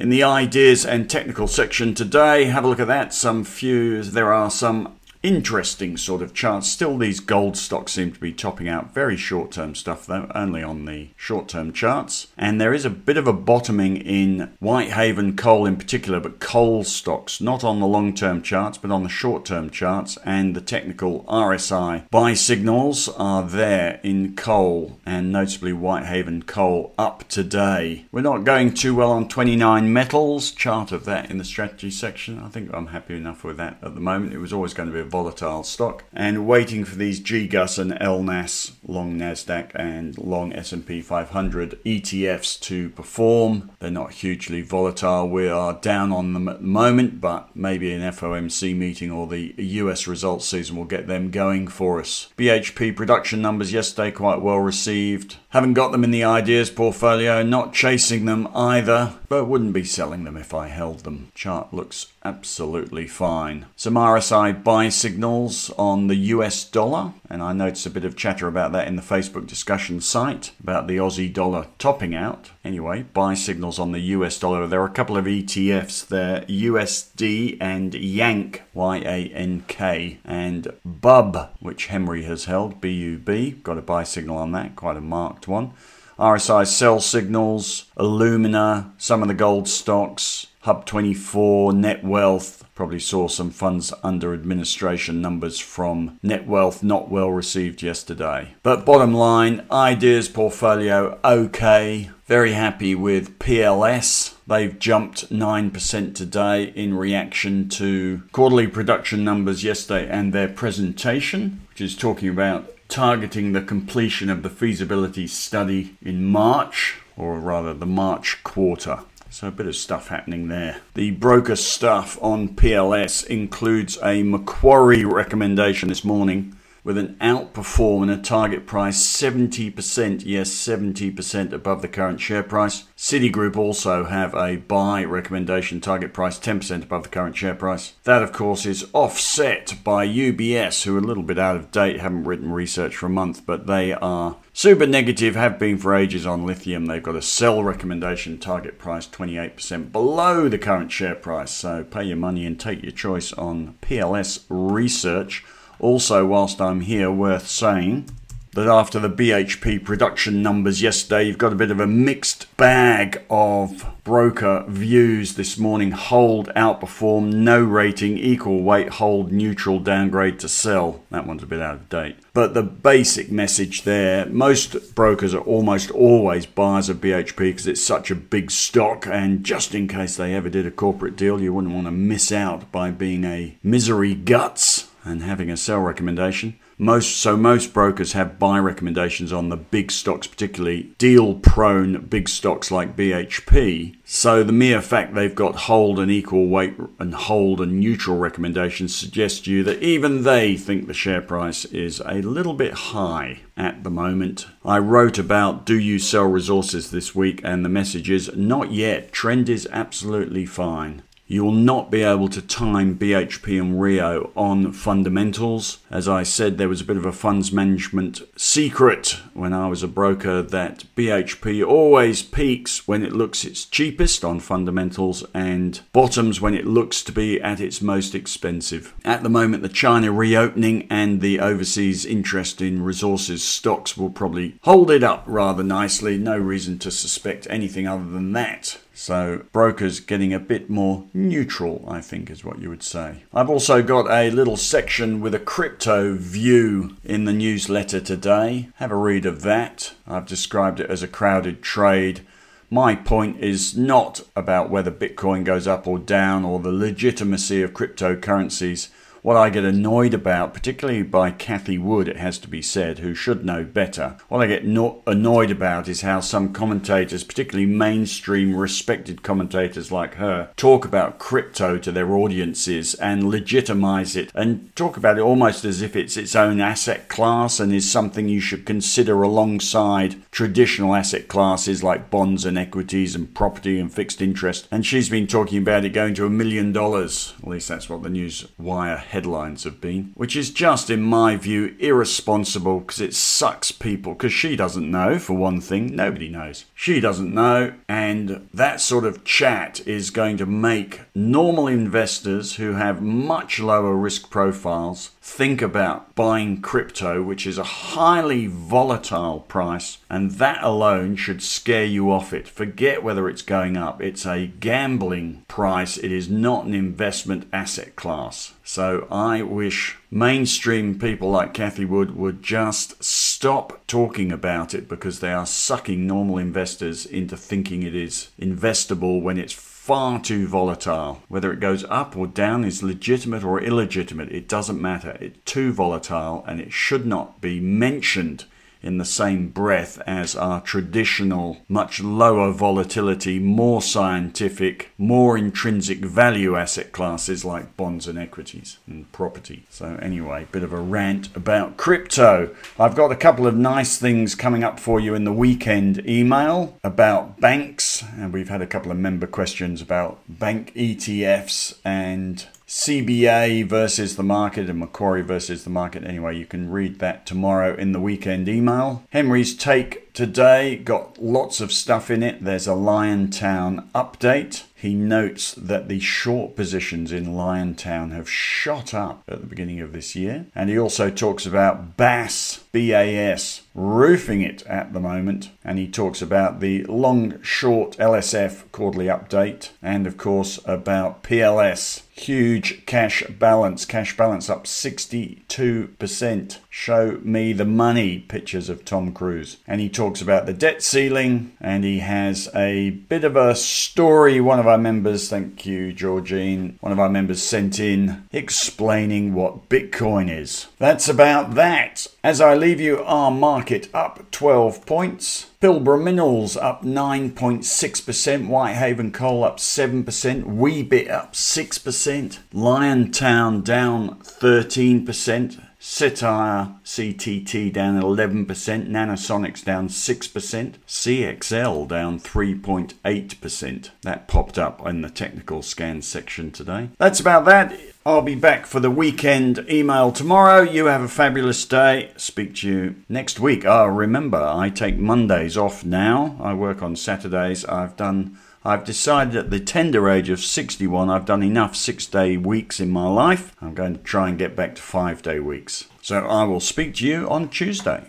In 0.00 0.08
the 0.08 0.22
ideas 0.22 0.86
and 0.86 1.10
technical 1.10 1.46
section 1.46 1.94
today, 1.94 2.46
have 2.46 2.64
a 2.64 2.68
look 2.68 2.80
at 2.80 2.86
that. 2.86 3.12
Some 3.12 3.44
few, 3.44 4.02
there 4.02 4.32
are 4.32 4.50
some 4.50 4.98
interesting 5.22 5.96
sort 5.96 6.22
of 6.22 6.34
charts. 6.34 6.68
Still, 6.68 6.96
these 6.96 7.20
gold 7.20 7.56
stocks 7.56 7.92
seem 7.92 8.12
to 8.12 8.20
be 8.20 8.32
topping 8.32 8.68
out. 8.68 8.94
Very 8.94 9.16
short 9.16 9.50
term 9.50 9.74
stuff, 9.74 10.06
though, 10.06 10.30
only 10.34 10.62
on 10.62 10.84
the 10.84 11.08
short 11.16 11.48
term 11.48 11.72
charts. 11.72 12.28
And 12.38 12.60
there 12.60 12.72
is 12.72 12.84
a 12.84 12.90
bit 12.90 13.16
of 13.16 13.26
a 13.26 13.32
bottoming 13.32 13.96
in 13.96 14.52
Whitehaven 14.60 15.36
coal 15.36 15.66
in 15.66 15.76
particular, 15.76 16.20
but 16.20 16.40
coal 16.40 16.84
stocks, 16.84 17.40
not 17.40 17.64
on 17.64 17.80
the 17.80 17.86
long 17.86 18.14
term 18.14 18.42
charts, 18.42 18.78
but 18.78 18.90
on 18.90 19.02
the 19.02 19.08
short 19.08 19.44
term 19.44 19.70
charts. 19.70 20.18
And 20.24 20.54
the 20.54 20.60
technical 20.60 21.24
RSI 21.24 22.08
buy 22.10 22.34
signals 22.34 23.08
are 23.08 23.42
there 23.42 24.00
in 24.02 24.34
coal, 24.36 24.98
and 25.04 25.32
notably 25.32 25.72
Whitehaven 25.72 26.44
coal 26.44 26.94
up 26.98 27.28
today. 27.28 28.06
We're 28.12 28.22
not 28.22 28.44
going 28.44 28.74
too 28.74 28.94
well 28.94 29.12
on 29.12 29.28
29 29.28 29.92
metals, 29.92 30.50
chart 30.50 30.92
of 30.92 31.04
that 31.04 31.30
in 31.30 31.38
the 31.38 31.44
strategy 31.44 31.90
section. 31.90 32.38
I 32.38 32.48
think 32.48 32.70
I'm 32.72 32.88
happy 32.88 33.16
enough 33.16 33.44
with 33.44 33.56
that 33.58 33.78
at 33.82 33.94
the 33.94 34.00
moment. 34.00 34.32
It 34.32 34.38
was 34.38 34.52
always 34.52 34.74
going 34.74 34.88
to 34.88 34.94
be 34.94 35.00
volatile 35.10 35.64
stock 35.64 36.04
and 36.12 36.46
waiting 36.46 36.84
for 36.84 36.96
these 36.96 37.20
GGUS 37.20 37.78
and 37.78 37.92
LNAS 37.92 38.72
long 38.86 39.18
Nasdaq 39.18 39.72
and 39.74 40.16
long 40.16 40.52
S&P 40.52 41.00
500 41.02 41.78
ETFs 41.84 42.60
to 42.60 42.90
perform. 42.90 43.70
They're 43.80 43.90
not 43.90 44.12
hugely 44.12 44.62
volatile. 44.62 45.28
We 45.28 45.48
are 45.48 45.74
down 45.74 46.12
on 46.12 46.32
them 46.32 46.48
at 46.48 46.60
the 46.60 46.66
moment, 46.66 47.20
but 47.20 47.54
maybe 47.54 47.92
an 47.92 48.02
FOMC 48.02 48.76
meeting 48.76 49.10
or 49.10 49.26
the 49.26 49.54
US 49.56 50.06
results 50.06 50.46
season 50.46 50.76
will 50.76 50.84
get 50.84 51.06
them 51.06 51.30
going 51.30 51.68
for 51.68 52.00
us. 52.00 52.28
BHP 52.36 52.94
production 52.94 53.42
numbers 53.42 53.72
yesterday 53.72 54.10
quite 54.10 54.40
well 54.40 54.58
received. 54.58 55.36
Haven't 55.50 55.74
got 55.74 55.92
them 55.92 56.04
in 56.04 56.10
the 56.10 56.24
ideas 56.24 56.70
portfolio, 56.70 57.42
not 57.42 57.72
chasing 57.72 58.24
them 58.24 58.48
either, 58.54 59.14
but 59.28 59.46
wouldn't 59.46 59.72
be 59.72 59.84
selling 59.84 60.24
them 60.24 60.36
if 60.36 60.54
I 60.54 60.68
held 60.68 61.00
them. 61.00 61.30
Chart 61.34 61.72
looks 61.72 62.06
absolutely 62.24 63.06
fine. 63.06 63.66
Some 63.76 63.94
RSI 63.94 64.62
buy 64.62 64.88
signals 65.00 65.70
on 65.78 66.08
the 66.08 66.16
US 66.34 66.62
dollar, 66.62 67.14
and 67.30 67.42
I 67.42 67.54
noticed 67.54 67.86
a 67.86 67.90
bit 67.90 68.04
of 68.04 68.16
chatter 68.16 68.46
about 68.46 68.72
that 68.72 68.86
in 68.86 68.96
the 68.96 69.02
Facebook 69.02 69.46
discussion 69.46 70.02
site 70.02 70.52
about 70.62 70.88
the 70.88 70.98
Aussie 70.98 71.32
dollar 71.32 71.68
topping 71.78 72.14
out. 72.14 72.50
Anyway, 72.62 73.06
buy 73.14 73.32
signals 73.32 73.78
on 73.78 73.92
the 73.92 74.00
US 74.16 74.38
dollar. 74.38 74.66
There 74.66 74.82
are 74.82 74.86
a 74.86 74.90
couple 74.90 75.16
of 75.16 75.24
ETFs 75.24 76.06
there 76.06 76.42
USD 76.42 77.56
and 77.60 77.94
Yank, 77.94 78.62
Y 78.74 78.98
A 78.98 79.32
N 79.34 79.64
K, 79.66 80.18
and 80.22 80.68
BUB, 80.84 81.48
which 81.60 81.86
Henry 81.86 82.24
has 82.24 82.44
held, 82.44 82.82
B 82.82 82.90
U 82.90 83.16
B. 83.16 83.52
Got 83.52 83.78
a 83.78 83.82
buy 83.82 84.04
signal 84.04 84.36
on 84.36 84.52
that, 84.52 84.76
quite 84.76 84.98
a 84.98 85.00
marked 85.00 85.48
one. 85.48 85.72
RSI 86.18 86.66
sell 86.66 87.00
signals, 87.00 87.86
Illumina, 87.96 88.90
some 88.98 89.22
of 89.22 89.28
the 89.28 89.34
gold 89.34 89.66
stocks, 89.66 90.48
Hub24, 90.64 91.72
Netwealth. 91.72 92.60
Probably 92.80 92.98
saw 92.98 93.28
some 93.28 93.50
funds 93.50 93.92
under 94.02 94.32
administration 94.32 95.20
numbers 95.20 95.58
from 95.58 96.18
Netwealth 96.24 96.82
not 96.82 97.10
well 97.10 97.30
received 97.30 97.82
yesterday. 97.82 98.54
But 98.62 98.86
bottom 98.86 99.12
line, 99.12 99.66
ideas 99.70 100.30
portfolio 100.30 101.18
okay. 101.22 102.10
Very 102.24 102.52
happy 102.52 102.94
with 102.94 103.38
PLS. 103.38 104.34
They've 104.46 104.78
jumped 104.78 105.28
9% 105.28 106.14
today 106.14 106.72
in 106.74 106.94
reaction 106.94 107.68
to 107.68 108.22
quarterly 108.32 108.66
production 108.66 109.24
numbers 109.24 109.62
yesterday 109.62 110.08
and 110.08 110.32
their 110.32 110.48
presentation, 110.48 111.60
which 111.68 111.82
is 111.82 111.94
talking 111.94 112.30
about 112.30 112.72
targeting 112.88 113.52
the 113.52 113.60
completion 113.60 114.30
of 114.30 114.42
the 114.42 114.48
feasibility 114.48 115.26
study 115.26 115.96
in 116.00 116.24
March, 116.24 116.96
or 117.14 117.38
rather 117.38 117.74
the 117.74 117.84
March 117.84 118.42
quarter. 118.42 119.00
So 119.32 119.46
a 119.46 119.52
bit 119.52 119.68
of 119.68 119.76
stuff 119.76 120.08
happening 120.08 120.48
there. 120.48 120.78
The 120.94 121.12
broker 121.12 121.54
stuff 121.54 122.18
on 122.20 122.48
PLS 122.48 123.24
includes 123.24 123.96
a 124.02 124.24
Macquarie 124.24 125.04
recommendation 125.04 125.88
this 125.88 126.04
morning 126.04 126.56
with 126.82 126.96
an 126.96 127.16
outperform 127.20 128.02
and 128.02 128.10
a 128.10 128.16
target 128.16 128.66
price 128.66 128.98
70%, 129.04 130.22
yes, 130.24 130.50
70% 130.50 131.52
above 131.52 131.82
the 131.82 131.88
current 131.88 132.20
share 132.20 132.42
price. 132.42 132.84
Citigroup 132.96 133.56
also 133.56 134.04
have 134.04 134.34
a 134.34 134.56
buy 134.56 135.04
recommendation, 135.04 135.80
target 135.80 136.12
price 136.12 136.38
10% 136.38 136.82
above 136.84 137.04
the 137.04 137.08
current 137.08 137.36
share 137.36 137.54
price. 137.54 137.94
That, 138.04 138.22
of 138.22 138.32
course, 138.32 138.66
is 138.66 138.88
offset 138.92 139.74
by 139.84 140.06
UBS, 140.06 140.84
who 140.84 140.96
are 140.96 140.98
a 140.98 141.02
little 141.02 141.22
bit 141.22 141.38
out 141.38 141.56
of 141.56 141.70
date, 141.70 142.00
haven't 142.00 142.24
written 142.24 142.52
research 142.52 142.96
for 142.96 143.06
a 143.06 143.10
month, 143.10 143.44
but 143.44 143.66
they 143.66 143.92
are 143.92 144.36
super 144.52 144.86
negative, 144.86 145.34
have 145.34 145.58
been 145.58 145.78
for 145.78 145.94
ages 145.94 146.26
on 146.26 146.46
lithium. 146.46 146.86
They've 146.86 147.02
got 147.02 147.16
a 147.16 147.22
sell 147.22 147.62
recommendation, 147.62 148.38
target 148.38 148.78
price 148.78 149.06
28% 149.06 149.92
below 149.92 150.48
the 150.48 150.58
current 150.58 150.92
share 150.92 151.14
price. 151.14 151.50
So 151.50 151.84
pay 151.84 152.04
your 152.04 152.16
money 152.16 152.46
and 152.46 152.58
take 152.58 152.82
your 152.82 152.92
choice 152.92 153.32
on 153.32 153.76
PLS 153.82 154.44
research. 154.48 155.44
Also, 155.80 156.26
whilst 156.26 156.60
I'm 156.60 156.82
here, 156.82 157.10
worth 157.10 157.48
saying 157.48 158.08
that 158.52 158.66
after 158.66 158.98
the 158.98 159.08
BHP 159.08 159.84
production 159.84 160.42
numbers 160.42 160.82
yesterday, 160.82 161.24
you've 161.24 161.38
got 161.38 161.52
a 161.52 161.56
bit 161.56 161.70
of 161.70 161.78
a 161.78 161.86
mixed 161.86 162.54
bag 162.56 163.22
of 163.30 163.86
broker 164.02 164.64
views 164.66 165.34
this 165.34 165.56
morning. 165.56 165.92
Hold, 165.92 166.48
outperform, 166.56 167.32
no 167.32 167.62
rating, 167.62 168.18
equal 168.18 168.62
weight, 168.62 168.94
hold, 168.94 169.30
neutral, 169.30 169.78
downgrade 169.78 170.40
to 170.40 170.48
sell. 170.48 171.04
That 171.10 171.28
one's 171.28 171.44
a 171.44 171.46
bit 171.46 171.62
out 171.62 171.74
of 171.74 171.88
date. 171.88 172.16
But 172.34 172.54
the 172.54 172.64
basic 172.64 173.30
message 173.30 173.82
there 173.82 174.26
most 174.26 174.96
brokers 174.96 175.32
are 175.32 175.42
almost 175.42 175.92
always 175.92 176.44
buyers 176.44 176.88
of 176.88 176.96
BHP 176.96 177.36
because 177.36 177.68
it's 177.68 177.84
such 177.84 178.10
a 178.10 178.16
big 178.16 178.50
stock, 178.50 179.06
and 179.06 179.44
just 179.44 179.76
in 179.76 179.86
case 179.86 180.16
they 180.16 180.34
ever 180.34 180.48
did 180.48 180.66
a 180.66 180.72
corporate 180.72 181.14
deal, 181.14 181.40
you 181.40 181.54
wouldn't 181.54 181.74
want 181.74 181.86
to 181.86 181.92
miss 181.92 182.32
out 182.32 182.72
by 182.72 182.90
being 182.90 183.24
a 183.24 183.56
misery 183.62 184.14
guts 184.14 184.89
and 185.04 185.22
having 185.22 185.50
a 185.50 185.56
sell 185.56 185.80
recommendation. 185.80 186.58
Most 186.82 187.18
so 187.18 187.36
most 187.36 187.74
brokers 187.74 188.14
have 188.14 188.38
buy 188.38 188.58
recommendations 188.58 189.34
on 189.34 189.50
the 189.50 189.56
big 189.58 189.90
stocks, 189.90 190.26
particularly 190.26 190.94
deal 190.96 191.34
prone 191.34 192.06
big 192.06 192.26
stocks 192.26 192.70
like 192.70 192.96
BHP. 192.96 193.96
So 194.02 194.42
the 194.42 194.54
mere 194.54 194.80
fact 194.80 195.14
they've 195.14 195.34
got 195.34 195.56
hold 195.56 195.98
and 195.98 196.10
equal 196.10 196.46
weight 196.46 196.74
and 196.98 197.14
hold 197.14 197.60
and 197.60 197.78
neutral 197.78 198.16
recommendations 198.16 198.96
suggests 198.96 199.40
to 199.40 199.50
you 199.50 199.62
that 199.64 199.82
even 199.82 200.22
they 200.22 200.56
think 200.56 200.86
the 200.86 200.94
share 200.94 201.20
price 201.20 201.66
is 201.66 202.00
a 202.06 202.22
little 202.22 202.54
bit 202.54 202.72
high 202.72 203.40
at 203.58 203.84
the 203.84 203.90
moment. 203.90 204.46
I 204.64 204.78
wrote 204.78 205.18
about 205.18 205.66
do 205.66 205.78
you 205.78 205.98
sell 205.98 206.24
resources 206.24 206.90
this 206.90 207.14
week 207.14 207.42
and 207.44 207.62
the 207.62 207.68
message 207.68 208.08
is 208.08 208.34
not 208.34 208.72
yet. 208.72 209.12
Trend 209.12 209.50
is 209.50 209.68
absolutely 209.70 210.46
fine. 210.46 211.02
You 211.30 211.44
will 211.44 211.52
not 211.52 211.92
be 211.92 212.02
able 212.02 212.28
to 212.28 212.42
time 212.42 212.98
BHP 212.98 213.60
and 213.60 213.80
Rio 213.80 214.32
on 214.34 214.72
fundamentals. 214.72 215.78
As 215.88 216.08
I 216.08 216.24
said, 216.24 216.58
there 216.58 216.68
was 216.68 216.80
a 216.80 216.84
bit 216.84 216.96
of 216.96 217.06
a 217.06 217.12
funds 217.12 217.52
management 217.52 218.22
secret 218.36 219.16
when 219.32 219.52
I 219.52 219.68
was 219.68 219.84
a 219.84 219.86
broker 219.86 220.42
that 220.42 220.86
BHP 220.96 221.64
always 221.64 222.24
peaks 222.24 222.88
when 222.88 223.04
it 223.04 223.12
looks 223.12 223.44
its 223.44 223.64
cheapest 223.64 224.24
on 224.24 224.40
fundamentals 224.40 225.24
and 225.32 225.80
bottoms 225.92 226.40
when 226.40 226.54
it 226.54 226.66
looks 226.66 227.00
to 227.04 227.12
be 227.12 227.40
at 227.40 227.60
its 227.60 227.80
most 227.80 228.12
expensive. 228.12 228.92
At 229.04 229.22
the 229.22 229.28
moment, 229.28 229.62
the 229.62 229.68
China 229.68 230.10
reopening 230.10 230.88
and 230.90 231.20
the 231.20 231.38
overseas 231.38 232.04
interest 232.04 232.60
in 232.60 232.82
resources 232.82 233.44
stocks 233.44 233.96
will 233.96 234.10
probably 234.10 234.58
hold 234.62 234.90
it 234.90 235.04
up 235.04 235.22
rather 235.28 235.62
nicely. 235.62 236.18
No 236.18 236.36
reason 236.36 236.80
to 236.80 236.90
suspect 236.90 237.46
anything 237.48 237.86
other 237.86 238.10
than 238.10 238.32
that. 238.32 238.78
So, 239.02 239.46
brokers 239.50 239.98
getting 239.98 240.34
a 240.34 240.38
bit 240.38 240.68
more 240.68 241.06
neutral, 241.14 241.86
I 241.88 242.02
think, 242.02 242.28
is 242.28 242.44
what 242.44 242.60
you 242.60 242.68
would 242.68 242.82
say. 242.82 243.22
I've 243.32 243.48
also 243.48 243.82
got 243.82 244.10
a 244.10 244.30
little 244.30 244.58
section 244.58 245.22
with 245.22 245.34
a 245.34 245.38
crypto 245.38 246.16
view 246.16 246.98
in 247.02 247.24
the 247.24 247.32
newsletter 247.32 248.02
today. 248.02 248.68
Have 248.74 248.90
a 248.90 248.96
read 248.96 249.24
of 249.24 249.40
that. 249.40 249.94
I've 250.06 250.26
described 250.26 250.80
it 250.80 250.90
as 250.90 251.02
a 251.02 251.08
crowded 251.08 251.62
trade. 251.62 252.20
My 252.68 252.94
point 252.94 253.40
is 253.40 253.74
not 253.74 254.20
about 254.36 254.68
whether 254.68 254.90
Bitcoin 254.90 255.44
goes 255.44 255.66
up 255.66 255.86
or 255.86 255.98
down 255.98 256.44
or 256.44 256.60
the 256.60 256.70
legitimacy 256.70 257.62
of 257.62 257.72
cryptocurrencies 257.72 258.90
what 259.22 259.36
I 259.36 259.50
get 259.50 259.64
annoyed 259.64 260.14
about, 260.14 260.54
particularly 260.54 261.02
by 261.02 261.30
Cathie 261.30 261.78
Wood, 261.78 262.08
it 262.08 262.16
has 262.16 262.38
to 262.38 262.48
be 262.48 262.62
said, 262.62 263.00
who 263.00 263.14
should 263.14 263.44
know 263.44 263.64
better, 263.64 264.16
what 264.28 264.40
I 264.40 264.46
get 264.46 264.64
no- 264.64 265.02
annoyed 265.06 265.50
about 265.50 265.88
is 265.88 266.00
how 266.00 266.20
some 266.20 266.52
commentators, 266.52 267.24
particularly 267.24 267.66
mainstream 267.66 268.56
respected 268.56 269.22
commentators 269.22 269.92
like 269.92 270.14
her, 270.14 270.50
talk 270.56 270.84
about 270.84 271.18
crypto 271.18 271.78
to 271.78 271.92
their 271.92 272.12
audiences 272.12 272.94
and 272.94 273.28
legitimize 273.28 274.16
it 274.16 274.30
and 274.34 274.74
talk 274.74 274.96
about 274.96 275.18
it 275.18 275.22
almost 275.22 275.64
as 275.64 275.82
if 275.82 275.94
it's 275.96 276.16
its 276.16 276.34
own 276.34 276.60
asset 276.60 277.08
class 277.08 277.60
and 277.60 277.72
is 277.72 277.90
something 277.90 278.28
you 278.28 278.40
should 278.40 278.64
consider 278.64 279.22
alongside 279.22 280.16
traditional 280.30 280.94
asset 280.94 281.28
classes 281.28 281.82
like 281.82 282.10
bonds 282.10 282.44
and 282.44 282.56
equities 282.56 283.14
and 283.14 283.34
property 283.34 283.78
and 283.78 283.92
fixed 283.92 284.22
interest. 284.22 284.66
And 284.70 284.86
she's 284.86 285.08
been 285.08 285.26
talking 285.26 285.58
about 285.58 285.84
it 285.84 285.90
going 285.90 286.14
to 286.14 286.26
a 286.26 286.30
million 286.30 286.72
dollars. 286.72 287.34
At 287.42 287.48
least 287.48 287.68
that's 287.68 287.88
what 287.88 288.02
the 288.02 288.10
news 288.10 288.46
wire 288.58 288.96
headlines 289.10 289.64
have 289.64 289.80
been, 289.80 290.12
which 290.14 290.36
is 290.36 290.50
just, 290.50 290.88
in 290.88 291.02
my 291.02 291.36
view, 291.36 291.74
irresponsible 291.78 292.80
because 292.80 293.00
it 293.00 293.14
sucks 293.14 293.72
people. 293.72 294.14
Because 294.14 294.32
she 294.32 294.56
doesn't 294.56 294.90
know, 294.90 295.18
for 295.18 295.34
one 295.34 295.60
thing, 295.60 295.94
nobody 295.94 296.28
knows. 296.28 296.64
She 296.74 297.00
doesn't 297.00 297.34
know, 297.34 297.74
and 297.88 298.48
that 298.54 298.80
sort 298.80 299.04
of 299.04 299.24
chat 299.24 299.86
is 299.86 300.10
going 300.10 300.36
to 300.38 300.46
make 300.46 301.02
normal 301.14 301.66
investors 301.66 302.56
who 302.56 302.74
have 302.74 303.02
much 303.02 303.60
lower 303.60 303.94
risk 303.94 304.30
profiles 304.30 305.10
think 305.20 305.62
about 305.62 306.14
buying 306.14 306.60
crypto, 306.60 307.22
which 307.22 307.46
is 307.46 307.58
a 307.58 307.62
highly 307.64 308.46
volatile 308.46 309.40
price, 309.40 309.98
and 310.08 310.32
that 310.32 310.62
alone 310.62 311.14
should 311.14 311.42
scare 311.42 311.84
you 311.84 312.10
off 312.10 312.32
it. 312.32 312.48
Forget 312.48 313.02
whether 313.02 313.28
it's 313.28 313.42
going 313.42 313.76
up, 313.76 314.02
it's 314.02 314.26
a 314.26 314.46
gambling 314.46 315.44
price, 315.46 315.96
it 315.98 316.10
is 316.10 316.28
not 316.28 316.64
an 316.64 316.74
investment 316.74 317.46
asset 317.52 317.96
class. 317.96 318.54
So 318.72 319.08
I 319.10 319.42
wish 319.42 319.96
mainstream 320.12 320.96
people 320.96 321.28
like 321.28 321.52
Cathie 321.52 321.84
Wood 321.84 322.14
would 322.14 322.40
just 322.40 323.02
stop 323.02 323.84
talking 323.88 324.30
about 324.30 324.74
it 324.74 324.88
because 324.88 325.18
they 325.18 325.32
are 325.32 325.44
sucking 325.44 326.06
normal 326.06 326.38
investors 326.38 327.04
into 327.04 327.36
thinking 327.36 327.82
it 327.82 327.96
is 327.96 328.28
investable 328.40 329.20
when 329.20 329.38
it's 329.38 329.52
far 329.52 330.20
too 330.20 330.46
volatile. 330.46 331.20
Whether 331.26 331.52
it 331.52 331.58
goes 331.58 331.82
up 331.90 332.16
or 332.16 332.28
down 332.28 332.64
is 332.64 332.80
legitimate 332.80 333.42
or 333.42 333.60
illegitimate, 333.60 334.30
it 334.30 334.46
doesn't 334.46 334.80
matter. 334.80 335.18
It's 335.20 335.40
too 335.44 335.72
volatile 335.72 336.44
and 336.46 336.60
it 336.60 336.72
should 336.72 337.04
not 337.04 337.40
be 337.40 337.58
mentioned 337.58 338.44
in 338.82 338.98
the 338.98 339.04
same 339.04 339.48
breath 339.48 340.00
as 340.06 340.34
our 340.34 340.60
traditional, 340.60 341.58
much 341.68 342.00
lower 342.00 342.52
volatility, 342.52 343.38
more 343.38 343.82
scientific, 343.82 344.90
more 344.96 345.36
intrinsic 345.36 345.98
value 345.98 346.56
asset 346.56 346.92
classes 346.92 347.44
like 347.44 347.76
bonds 347.76 348.06
and 348.06 348.18
equities 348.18 348.78
and 348.86 349.10
property. 349.12 349.64
So, 349.68 349.98
anyway, 350.00 350.46
bit 350.50 350.62
of 350.62 350.72
a 350.72 350.80
rant 350.80 351.34
about 351.36 351.76
crypto. 351.76 352.54
I've 352.78 352.96
got 352.96 353.12
a 353.12 353.16
couple 353.16 353.46
of 353.46 353.56
nice 353.56 353.98
things 353.98 354.34
coming 354.34 354.64
up 354.64 354.80
for 354.80 355.00
you 355.00 355.14
in 355.14 355.24
the 355.24 355.32
weekend 355.32 356.08
email 356.08 356.78
about 356.82 357.40
banks, 357.40 358.02
and 358.16 358.32
we've 358.32 358.48
had 358.48 358.62
a 358.62 358.66
couple 358.66 358.90
of 358.90 358.98
member 358.98 359.26
questions 359.26 359.82
about 359.82 360.20
bank 360.28 360.72
ETFs 360.74 361.78
and 361.84 362.46
CBA 362.70 363.66
versus 363.66 364.14
the 364.14 364.22
market 364.22 364.70
and 364.70 364.78
Macquarie 364.78 365.22
versus 365.22 365.64
the 365.64 365.70
market. 365.70 366.04
Anyway, 366.04 366.38
you 366.38 366.46
can 366.46 366.70
read 366.70 367.00
that 367.00 367.26
tomorrow 367.26 367.74
in 367.74 367.90
the 367.90 367.98
weekend 367.98 368.48
email. 368.48 369.02
Henry's 369.10 369.56
take 369.56 370.09
today 370.20 370.76
got 370.76 371.16
lots 371.18 371.62
of 371.62 371.72
stuff 371.72 372.10
in 372.10 372.22
it. 372.22 372.44
There's 372.44 372.66
a 372.66 372.72
Liontown 372.72 373.90
update. 373.92 374.64
He 374.74 374.94
notes 374.94 375.54
that 375.54 375.88
the 375.88 376.00
short 376.00 376.56
positions 376.56 377.10
in 377.10 377.34
Liontown 377.34 378.12
have 378.12 378.28
shot 378.28 378.92
up 378.92 379.22
at 379.26 379.40
the 379.40 379.46
beginning 379.46 379.80
of 379.80 379.94
this 379.94 380.14
year. 380.14 380.44
And 380.54 380.68
he 380.68 380.78
also 380.78 381.08
talks 381.08 381.46
about 381.46 381.96
Bass, 381.96 382.64
BAS, 382.72 383.62
roofing 383.74 384.42
it 384.42 384.62
at 384.66 384.92
the 384.92 385.00
moment. 385.00 385.50
And 385.64 385.78
he 385.78 385.88
talks 385.88 386.20
about 386.20 386.60
the 386.60 386.84
long 386.84 387.42
short 387.42 387.96
LSF 387.96 388.70
quarterly 388.72 389.06
update 389.06 389.70
and, 389.82 390.06
of 390.06 390.18
course, 390.18 390.60
about 390.66 391.22
PLS 391.22 392.02
huge 392.20 392.84
cash 392.86 393.22
balance. 393.38 393.84
Cash 393.84 394.16
balance 394.16 394.48
up 394.50 394.64
62%. 394.64 396.58
Show 396.68 397.18
me 397.22 397.52
the 397.52 397.64
money 397.64 398.18
pictures 398.18 398.68
of 398.68 398.84
Tom 398.84 399.12
Cruise. 399.12 399.56
And 399.66 399.80
he 399.80 399.88
talks 399.88 400.09
about 400.18 400.46
the 400.46 400.52
debt 400.52 400.82
ceiling 400.82 401.52
and 401.60 401.84
he 401.84 401.98
has 401.98 402.48
a 402.54 402.90
bit 402.90 403.22
of 403.22 403.36
a 403.36 403.54
story. 403.54 404.40
One 404.40 404.58
of 404.58 404.66
our 404.66 404.78
members, 404.78 405.28
thank 405.28 405.66
you, 405.66 405.92
Georgine, 405.92 406.78
one 406.80 406.90
of 406.92 406.98
our 406.98 407.08
members 407.08 407.42
sent 407.42 407.78
in 407.78 408.24
explaining 408.32 409.34
what 409.34 409.68
Bitcoin 409.68 410.34
is. 410.34 410.68
That's 410.78 411.08
about 411.08 411.54
that. 411.54 412.06
As 412.24 412.40
I 412.40 412.54
leave 412.54 412.80
you, 412.80 413.02
our 413.04 413.30
market 413.30 413.88
up 413.94 414.30
12 414.30 414.86
points. 414.86 415.50
Pilbara 415.60 416.02
Minerals 416.02 416.56
up 416.56 416.82
9.6%, 416.82 418.46
Whitehaven 418.46 419.12
Coal 419.12 419.44
up 419.44 419.58
7%, 419.58 420.04
Weebit 420.04 421.10
up 421.10 421.34
6%, 421.34 422.38
Liontown 422.54 423.62
down 423.62 424.18
13%, 424.20 425.69
Cettire 425.80 426.74
CTT 426.84 427.72
down 427.72 428.00
11%, 428.02 428.46
Nanosonics 428.46 429.64
down 429.64 429.88
6%, 429.88 430.74
CXL 430.86 431.88
down 431.88 432.20
3.8%. 432.20 433.90
That 434.02 434.28
popped 434.28 434.58
up 434.58 434.86
in 434.86 435.00
the 435.00 435.08
technical 435.08 435.62
scan 435.62 436.02
section 436.02 436.50
today. 436.50 436.90
That's 436.98 437.18
about 437.18 437.46
that. 437.46 437.78
I'll 438.04 438.20
be 438.20 438.34
back 438.34 438.66
for 438.66 438.78
the 438.78 438.90
weekend 438.90 439.64
email 439.70 440.12
tomorrow. 440.12 440.60
You 440.60 440.86
have 440.86 441.02
a 441.02 441.08
fabulous 441.08 441.64
day. 441.64 442.12
Speak 442.16 442.56
to 442.56 442.68
you 442.68 442.96
next 443.08 443.40
week. 443.40 443.64
Ah, 443.64 443.84
oh, 443.84 443.86
remember, 443.86 444.42
I 444.42 444.68
take 444.68 444.98
Mondays 444.98 445.56
off 445.56 445.82
now. 445.84 446.36
I 446.40 446.52
work 446.52 446.82
on 446.82 446.94
Saturdays. 446.94 447.64
I've 447.64 447.96
done. 447.96 448.38
I've 448.62 448.84
decided 448.84 449.36
at 449.36 449.50
the 449.50 449.58
tender 449.58 450.10
age 450.10 450.28
of 450.28 450.40
61, 450.40 451.08
I've 451.08 451.24
done 451.24 451.42
enough 451.42 451.74
six 451.74 452.06
day 452.06 452.36
weeks 452.36 452.78
in 452.78 452.90
my 452.90 453.08
life. 453.08 453.56
I'm 453.62 453.74
going 453.74 453.96
to 453.96 454.02
try 454.02 454.28
and 454.28 454.38
get 454.38 454.54
back 454.54 454.74
to 454.74 454.82
five 454.82 455.22
day 455.22 455.40
weeks. 455.40 455.86
So 456.02 456.26
I 456.26 456.44
will 456.44 456.60
speak 456.60 456.94
to 456.96 457.06
you 457.06 457.28
on 457.28 457.48
Tuesday. 457.48 458.04